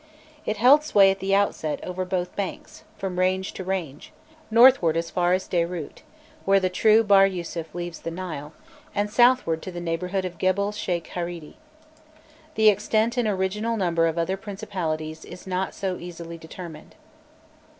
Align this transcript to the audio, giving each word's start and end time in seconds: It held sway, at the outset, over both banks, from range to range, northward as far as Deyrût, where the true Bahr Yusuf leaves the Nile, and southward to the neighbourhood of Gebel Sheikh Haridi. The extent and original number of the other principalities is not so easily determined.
It 0.47 0.57
held 0.57 0.83
sway, 0.83 1.11
at 1.11 1.19
the 1.19 1.35
outset, 1.35 1.79
over 1.83 2.05
both 2.05 2.35
banks, 2.35 2.83
from 2.97 3.19
range 3.19 3.53
to 3.53 3.63
range, 3.63 4.11
northward 4.49 4.97
as 4.97 5.11
far 5.11 5.33
as 5.33 5.47
Deyrût, 5.47 5.99
where 6.43 6.59
the 6.59 6.71
true 6.71 7.03
Bahr 7.03 7.27
Yusuf 7.27 7.75
leaves 7.75 7.99
the 7.99 8.09
Nile, 8.09 8.51
and 8.95 9.11
southward 9.11 9.61
to 9.61 9.71
the 9.71 9.79
neighbourhood 9.79 10.25
of 10.25 10.39
Gebel 10.39 10.71
Sheikh 10.71 11.09
Haridi. 11.13 11.53
The 12.55 12.69
extent 12.69 13.15
and 13.15 13.27
original 13.27 13.77
number 13.77 14.07
of 14.07 14.15
the 14.15 14.21
other 14.23 14.37
principalities 14.37 15.23
is 15.23 15.45
not 15.45 15.75
so 15.75 15.97
easily 15.99 16.39
determined. 16.39 16.95